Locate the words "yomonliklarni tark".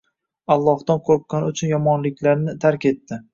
1.73-2.89